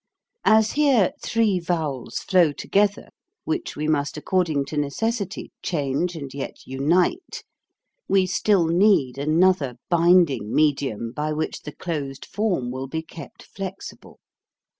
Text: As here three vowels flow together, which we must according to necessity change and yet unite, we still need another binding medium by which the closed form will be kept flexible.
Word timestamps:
As 0.47 0.71
here 0.71 1.11
three 1.21 1.59
vowels 1.59 2.21
flow 2.21 2.53
together, 2.53 3.09
which 3.43 3.75
we 3.75 3.87
must 3.87 4.17
according 4.17 4.65
to 4.65 4.75
necessity 4.77 5.51
change 5.61 6.15
and 6.15 6.33
yet 6.33 6.65
unite, 6.65 7.43
we 8.07 8.25
still 8.25 8.65
need 8.65 9.19
another 9.19 9.75
binding 9.91 10.51
medium 10.55 11.11
by 11.11 11.33
which 11.33 11.61
the 11.61 11.71
closed 11.75 12.25
form 12.25 12.71
will 12.71 12.87
be 12.87 13.03
kept 13.03 13.43
flexible. 13.43 14.19